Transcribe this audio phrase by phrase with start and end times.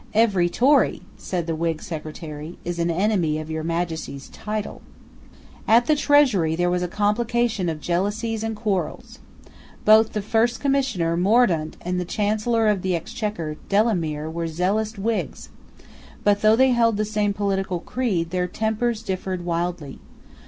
[0.15, 4.81] "Every Tory," said the Whig Secretary, "is an enemy of your Majesty's title."
[5.67, 9.19] At the treasury there was a complication of jealousies and quarrels.
[9.85, 15.49] Both the First Commissioner, Mordaunt, and the Chancellor of the Exchequer, Delamere, were zealous Whigs
[16.23, 19.99] but, though they held the same political creed, their tempers differed widely.